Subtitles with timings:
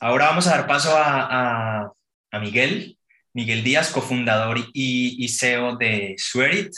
[0.00, 1.92] ahora vamos a dar paso a,
[2.40, 2.98] Miguel,
[3.32, 6.70] Miguel Díaz, cofundador y, CEO de Swearit.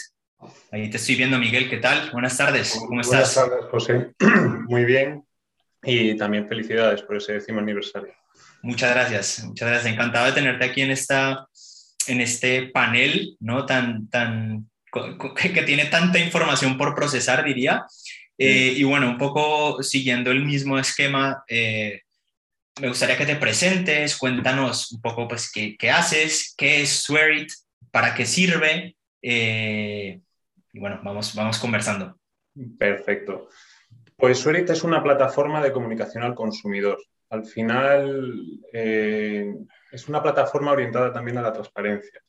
[0.71, 2.11] Ahí te estoy viendo, Miguel, ¿qué tal?
[2.11, 3.35] Buenas tardes, ¿cómo estás?
[3.35, 4.11] Buenas tardes, José.
[4.67, 5.23] Muy bien.
[5.83, 8.13] Y también felicidades por ese décimo aniversario.
[8.61, 9.93] Muchas gracias, muchas gracias.
[9.93, 11.45] Encantado de tenerte aquí en, esta,
[12.07, 13.65] en este panel, ¿no?
[13.65, 14.69] Tan, tan,
[15.35, 17.85] que tiene tanta información por procesar, diría.
[18.37, 22.03] Eh, y bueno, un poco siguiendo el mismo esquema, eh,
[22.79, 27.51] me gustaría que te presentes, cuéntanos un poco pues qué, haces, qué es Swearit,
[27.91, 28.95] para qué sirve.
[29.21, 30.21] Eh,
[30.73, 32.17] y bueno, vamos, vamos conversando.
[32.77, 33.49] Perfecto.
[34.15, 36.97] Pues Swearit es una plataforma de comunicación al consumidor.
[37.29, 42.21] Al final es una plataforma orientada también a la transparencia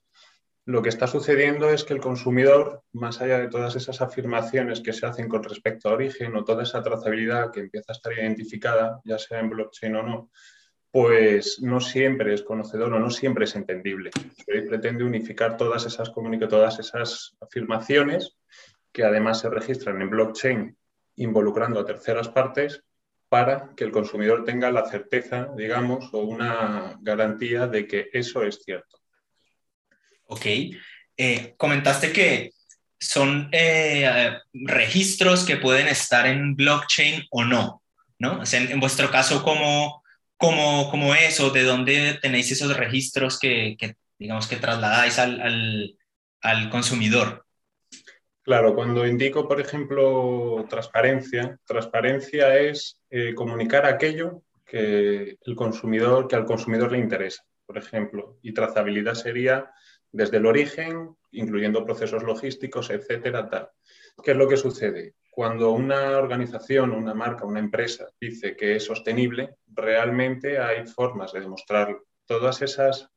[0.71, 4.93] lo que está sucediendo es que el consumidor, más allá de todas esas afirmaciones que
[4.93, 9.01] se hacen con respecto a origen o toda esa trazabilidad que empieza a estar identificada,
[9.05, 10.31] ya sea en blockchain o no,
[10.93, 14.11] pues no siempre es conocedor o no siempre es entendible.
[14.47, 18.37] Hoy pretende unificar todas esas todas esas afirmaciones
[18.93, 20.77] que además se registran en blockchain
[21.17, 22.85] involucrando a terceras partes
[23.29, 28.63] para que el consumidor tenga la certeza, digamos, o una garantía de que eso es
[28.63, 29.00] cierto.
[30.31, 30.47] Ok.
[31.17, 32.53] Eh, comentaste que
[32.99, 37.83] son eh, registros que pueden estar en blockchain o no,
[38.19, 38.41] ¿no?
[38.53, 40.05] en, vuestro caso, ¿cómo,
[40.37, 43.77] cómo, cómo es o de dónde tenéis esos registros que,
[44.19, 45.97] digamos, que trasladáis al,
[46.43, 47.45] al, consumidor?
[48.43, 56.37] Claro, cuando indico, por ejemplo, transparencia, transparencia es eh, comunicar aquello que el consumidor, que
[56.37, 59.71] al consumidor le interesa, por ejemplo, y trazabilidad sería
[60.13, 63.71] desde el origen, incluyendo procesos logísticos, etcétera, tal.
[64.23, 65.15] ¿Qué es lo que sucede?
[65.31, 71.41] Cuando una organización, una marca, una empresa dice que es sostenible, realmente hay formas de
[71.41, 72.05] demostrarlo.
[72.27, 73.09] Todas esas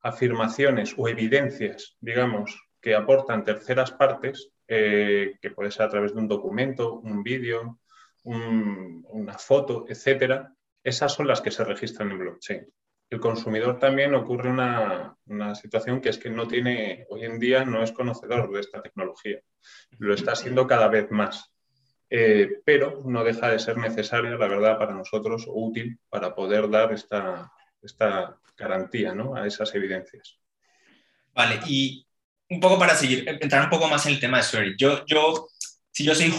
[0.00, 6.20] afirmaciones o evidencias, digamos, que aportan terceras partes, eh, que puede ser a través de
[6.20, 7.80] un documento, un vídeo,
[8.24, 10.52] una foto, etcétera,
[10.82, 12.66] esas son las que se registran en blockchain
[13.10, 17.82] el consumidor también ocurre una, situación que es que no tiene, hoy en día no
[17.82, 19.40] es conocedor de esta tecnología.
[19.98, 21.52] Lo está haciendo cada vez más.
[22.08, 26.92] Eh, pero no deja de ser necesaria, la verdad, para nosotros, útil para poder dar
[26.92, 27.52] esta,
[27.82, 29.34] esta garantía ¿no?
[29.34, 30.38] a esas evidencias.
[31.34, 32.06] Vale, y
[32.48, 34.76] un poco para seguir, entrar un poco más en el tema de Swery.
[34.78, 35.04] Yo
[35.96, 36.30] si yo soy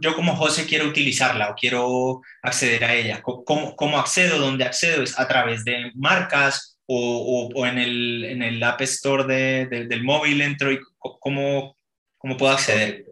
[0.00, 4.38] yo como José quiero utilizarla o quiero acceder a ella, ¿cómo, cómo accedo?
[4.38, 5.02] ¿Dónde accedo?
[5.02, 10.02] ¿Es a través de marcas o, o, en, el, en, el, App Store de, del
[10.02, 11.76] móvil entro y cómo,
[12.16, 13.04] cómo puedo acceder?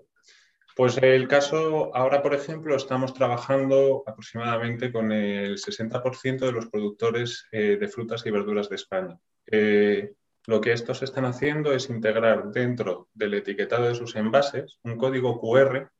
[0.76, 7.44] Pues el caso, ahora por ejemplo, estamos trabajando aproximadamente con el 60% de los productores
[7.52, 9.18] eh, de frutas y verduras de España.
[9.46, 10.12] Eh,
[10.46, 15.40] lo que estos están haciendo es integrar dentro del etiquetado de sus envases un código
[15.40, 15.90] QR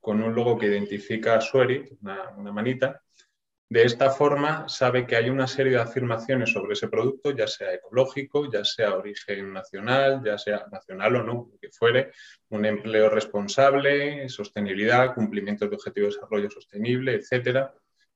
[0.00, 3.02] con un logo que identifica a Suerit, una, manita.
[3.68, 7.74] De esta forma sabe que hay una serie de afirmaciones sobre ese producto, ya sea
[7.74, 12.12] ecológico, ya sea origen nacional, ya sea nacional o no, que fuere,
[12.50, 17.70] un empleo responsable, sostenibilidad, cumplimiento de objetivos de desarrollo sostenible, etc.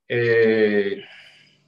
[0.07, 1.03] Eh,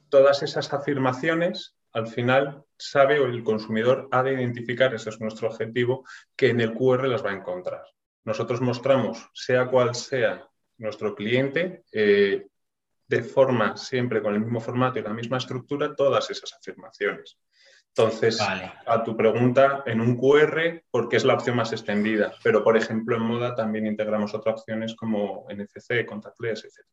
[0.08, 5.48] todas esas afirmaciones al final sabe o el consumidor ha de identificar, ese es nuestro
[5.48, 6.04] objetivo,
[6.36, 7.82] que en el QR las va a encontrar.
[8.24, 10.46] Nosotros mostramos, sea cual sea
[10.78, 12.46] nuestro cliente, eh,
[13.06, 17.38] de forma siempre con el mismo formato y la misma estructura, todas esas afirmaciones.
[17.94, 22.78] Entonces, a tu pregunta, en un QR, porque es la opción más extendida, pero por
[22.78, 26.86] ejemplo en moda también integramos otras opciones como NFC, contactless, etc.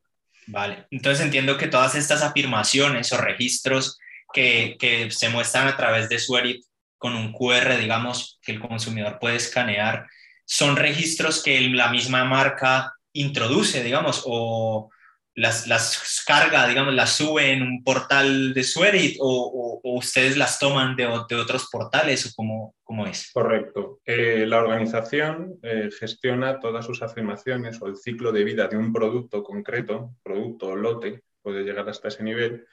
[0.48, 3.98] Vale, entonces entiendo que todas estas afirmaciones o registros
[4.34, 6.64] que, se muestran a través de Swerit
[6.98, 10.08] con un QR, digamos, que el consumidor puede escanear,
[10.46, 14.90] son registros que la misma marca introduce, digamos, o
[15.36, 20.96] las, las carga, digamos, las sube en un portal de Swerit o, ustedes las toman
[20.96, 23.32] de, de, otros portales o cómo, cómo es?
[23.32, 24.00] Correcto.
[24.06, 28.92] Eh, la organización eh, gestiona todas sus afirmaciones o el ciclo de vida de un
[28.92, 32.66] producto concreto, producto o lote, puede llegar hasta ese nivel,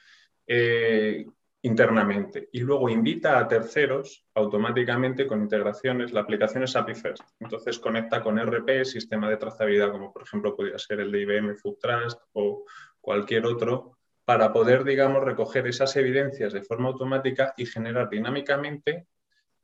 [0.45, 1.25] eh,
[1.67, 6.11] internamente y luego invita a terceros automáticamente con integraciones.
[6.11, 10.55] La aplicación es API First, entonces conecta con RP, sistema de trazabilidad como por ejemplo
[10.55, 12.65] podría ser el de IBM Food Trust o
[12.99, 13.97] cualquier otro,
[14.27, 19.07] para poder, digamos, recoger esas evidencias de forma automática y generar dinámicamente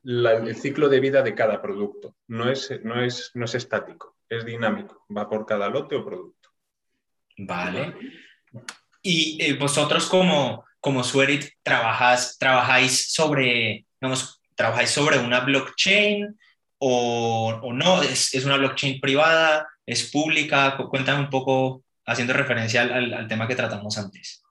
[0.06, 2.15] el ciclo de vida de cada producto.
[2.27, 6.49] No es, no, es, no es estático, es dinámico, va por cada lote o producto.
[7.38, 7.94] Vale.
[9.01, 16.38] Y eh, vosotros como como Swerit trabajas, trabajáis sobre, digamos, trabajáis sobre una blockchain
[16.77, 22.81] o, o no, ¿Es, ¿Es, una blockchain privada, es pública, cuéntame un poco haciendo referencia
[22.81, 24.44] al, al, tema que tratamos antes.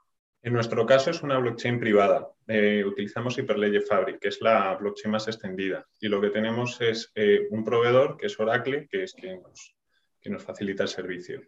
[0.42, 2.26] En nuestro caso es una blockchain privada.
[2.48, 5.86] Eh, utilizamos Hyperledger Fabric, que es la blockchain más extendida.
[6.00, 9.76] Y lo que tenemos es eh, un proveedor, que es Oracle, que es quien nos,
[10.18, 11.42] que nos facilita el servicio.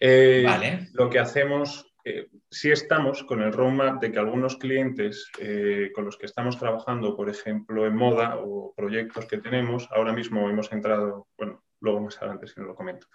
[0.00, 0.88] Eh, vale.
[0.94, 6.04] Lo que hacemos eh, sí estamos con el roadmap de que algunos clientes eh, con
[6.04, 10.70] los que estamos trabajando, por ejemplo, en moda o proyectos que tenemos, ahora mismo hemos
[10.70, 13.08] entrado, bueno, luego más adelante si no lo comento,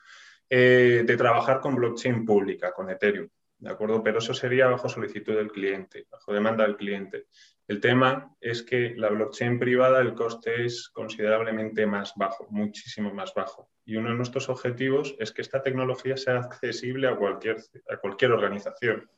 [0.50, 3.30] eh, de trabajar con blockchain pública, con Ethereum,
[3.60, 4.04] ¿de acuerdo?
[4.04, 7.28] Pero eso sería bajo solicitud del cliente, bajo demanda del cliente.
[7.72, 13.34] El tema es que la blockchain privada, el coste es considerablemente más bajo, muchísimo más
[13.34, 13.70] bajo.
[13.86, 18.34] Y uno de nuestros objetivos es que esta tecnología sea accesible a cualquier, a cualquier
[18.34, 19.10] organización.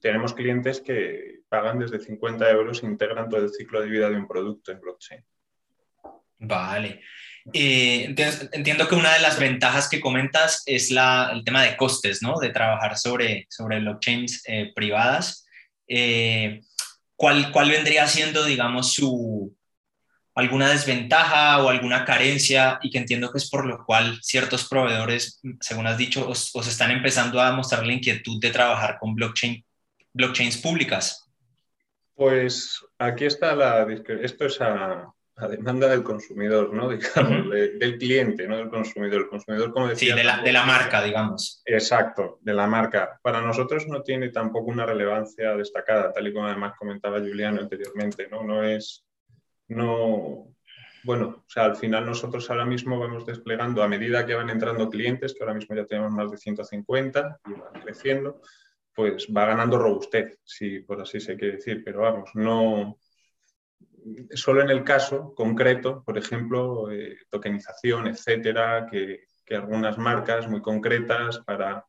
[0.00, 4.16] Tenemos clientes que pagan desde 50 euros e integran todo el ciclo de vida de
[4.16, 5.24] un producto en blockchain.
[6.38, 7.02] Vale.
[7.52, 8.14] Eh,
[8.52, 12.38] entiendo que una de las ventajas que comentas es la, el tema de costes, ¿no?
[12.40, 15.46] De trabajar sobre, sobre blockchains eh, privadas.
[15.86, 16.62] Eh,
[17.18, 19.54] ¿cuál, ¿cuál vendría siendo, digamos, su,
[20.36, 25.40] alguna desventaja o alguna carencia y que entiendo que es por lo cual ciertos proveedores,
[25.60, 29.64] según has dicho, os, están empezando a mostrar la inquietud de trabajar con blockchain,
[30.12, 31.28] blockchains públicas?
[32.14, 33.84] Pues aquí está la...
[34.22, 35.12] Esto es a,
[35.46, 36.88] demanda del consumidor, ¿no?
[36.88, 39.22] Digamos, del cliente, no del consumidor.
[39.22, 40.14] El consumidor, como decía...
[40.14, 41.62] Sí, de la, de la marca, digamos.
[41.64, 43.20] Exacto, de la marca.
[43.22, 48.26] Para nosotros no tiene tampoco una relevancia destacada, tal y como además comentaba Juliano anteriormente,
[48.28, 48.42] ¿no?
[48.42, 49.04] No es...
[49.68, 50.48] No,
[51.04, 54.90] bueno, o sea, al final nosotros ahora mismo vamos desplegando a medida que van entrando
[54.90, 58.40] clientes, que ahora mismo ya tenemos más de 150 y van creciendo,
[58.94, 62.98] pues va ganando robustez, si por así se quiere decir, pero vamos, no,
[64.34, 71.38] solo en el caso concreto, por ejemplo, eh, tokenización, etcétera, que, algunas marcas muy concretas
[71.38, 71.86] para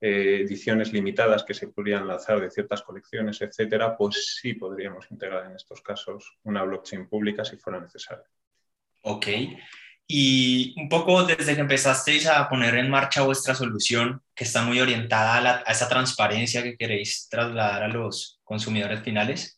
[0.00, 5.46] eh, ediciones limitadas que se podrían lanzar de ciertas colecciones, etcétera, pues sí podríamos integrar
[5.46, 8.24] en estos casos una blockchain pública si fuera necesario.
[9.02, 9.26] Ok.
[10.08, 14.80] Y un poco desde que empezasteis a poner en marcha vuestra solución, que está muy
[14.80, 19.55] orientada a, a esa transparencia que queréis trasladar a los consumidores finales,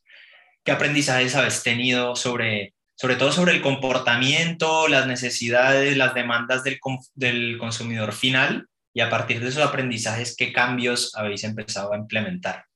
[0.68, 6.78] ¿Qué aprendizajes habéis tenido sobre, sobre todo sobre el comportamiento, las necesidades, las demandas del,
[7.14, 8.68] del consumidor final?
[8.92, 12.66] Y a partir de esos aprendizajes, ¿qué cambios habéis empezado a implementar?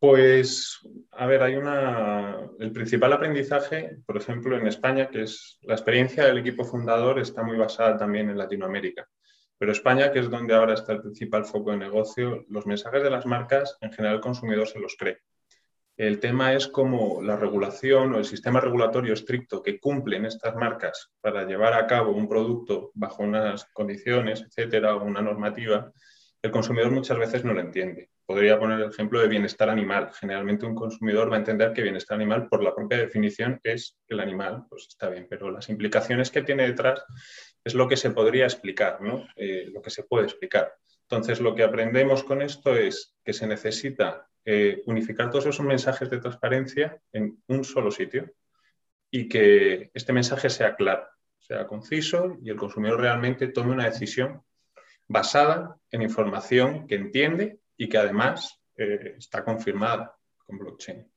[0.00, 0.80] Pues,
[1.12, 2.36] a ver, hay una.
[2.58, 7.44] El principal aprendizaje, por ejemplo, en España, que es la experiencia del equipo fundador, está
[7.44, 9.06] muy basada también en Latinoamérica.
[9.56, 13.10] Pero España, que es donde ahora está el principal foco de negocio, los mensajes de
[13.10, 15.20] las marcas, en general el consumidor se los cree.
[15.96, 21.10] El tema es cómo la regulación o el sistema regulatorio estricto que cumplen estas marcas
[21.22, 25.90] para llevar a cabo un producto bajo unas condiciones, etcétera, o una normativa,
[26.42, 28.10] el consumidor muchas veces no lo entiende.
[28.26, 30.10] Podría poner el ejemplo de bienestar animal.
[30.12, 34.14] Generalmente un consumidor va a entender que bienestar animal, por la propia definición, es que
[34.14, 37.04] el animal pues, está bien, pero las implicaciones que tiene detrás
[37.64, 39.26] es lo que se podría explicar, ¿no?
[39.34, 40.74] Eh, lo que se puede explicar.
[41.08, 46.08] Entonces, lo que aprendemos con esto es que se necesita eh, unificar todos esos mensajes
[46.08, 48.32] de transparencia en un solo sitio
[49.10, 51.04] y que este mensaje sea claro,
[51.40, 54.42] sea conciso y el consumidor realmente tome una decisión
[55.08, 61.10] basada en información que entiende y que además eh, está confirmada con blockchain.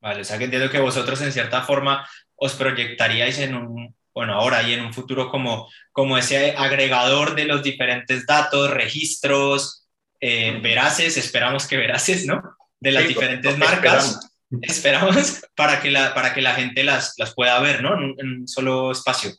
[0.00, 4.32] Vale, o sea que entiendo que vosotros en cierta forma os proyectaríais en un, bueno,
[4.32, 9.83] ahora y en un futuro como, como ese agregador de los diferentes datos, registros,
[10.26, 12.56] eh, veraces, esperamos que veraces, ¿no?
[12.80, 14.30] De las diferentes marcas.
[14.62, 15.44] Esperamos.
[15.54, 17.92] para, que la, para que la gente las, las pueda ver, ¿no?
[17.92, 19.32] En, un solo espacio.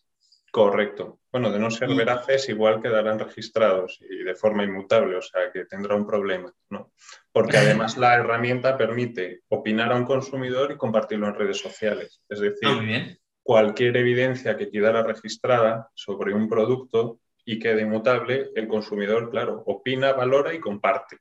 [0.51, 1.21] Correcto.
[1.31, 5.65] Bueno, de no ser veraces, igual quedarán registrados y de forma inmutable, o sea que
[5.65, 6.91] tendrá un problema, ¿no?
[7.31, 12.21] Porque además la herramienta permite opinar a un consumidor y compartirlo en redes sociales.
[12.29, 18.67] Es decir, ah, cualquier evidencia que quedara registrada sobre un producto y quede inmutable, el
[18.67, 21.19] consumidor, claro, opina, valora y comparte.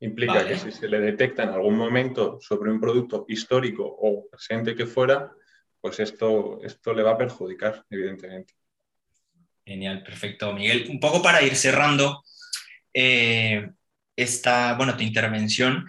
[0.00, 4.74] Implica que si se le detecta en algún momento sobre un producto histórico o presente
[4.74, 5.32] que fuera,
[5.80, 8.52] pues esto, esto le va a perjudicar, evidentemente.
[9.64, 10.52] Genial, perfecto.
[10.52, 12.22] Miguel, un poco para ir cerrando
[12.92, 13.70] eh,
[14.14, 15.86] esta, bueno, tu intervención,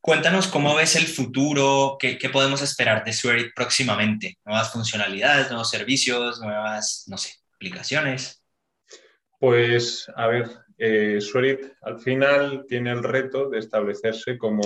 [0.00, 5.68] cuéntanos cómo ves el futuro, qué, qué podemos esperar de Swerit próximamente, nuevas funcionalidades, nuevos
[5.68, 8.42] servicios, nuevas, no sé, aplicaciones.
[9.38, 14.60] Pues, a ver, eh, Suerit al final tiene el reto de establecerse como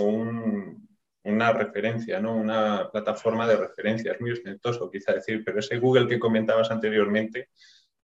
[1.24, 2.34] una referencia, ¿no?
[2.34, 4.12] una plataforma de referencia.
[4.12, 7.50] Es muy ostentoso quizá decir, pero ese Google que comentabas anteriormente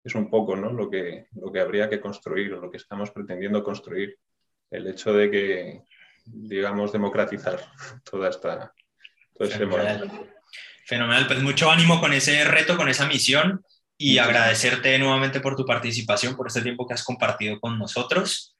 [0.02, 0.72] es un poco ¿no?
[0.72, 4.18] lo, que, lo que habría que construir o lo que estamos pretendiendo construir.
[4.70, 5.82] El hecho de que,
[6.24, 7.60] digamos, democratizar
[8.10, 8.72] toda esta...
[9.34, 10.10] Todo Fenomenal.
[10.86, 13.64] Fenomenal, pues mucho ánimo con ese reto, con esa misión
[13.98, 18.55] y agradecerte nuevamente por tu participación, por este tiempo que has compartido con nosotros.